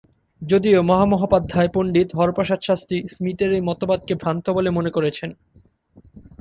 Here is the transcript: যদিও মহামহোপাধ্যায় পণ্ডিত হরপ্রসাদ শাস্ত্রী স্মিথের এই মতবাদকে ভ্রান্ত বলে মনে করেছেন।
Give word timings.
যদিও 0.41 0.79
মহামহোপাধ্যায় 0.83 1.69
পণ্ডিত 1.73 2.09
হরপ্রসাদ 2.15 2.61
শাস্ত্রী 2.63 2.97
স্মিথের 3.07 3.51
এই 3.53 3.63
মতবাদকে 3.69 4.13
ভ্রান্ত 4.15 4.45
বলে 4.49 4.69
মনে 4.69 4.91
করেছেন। 4.91 5.29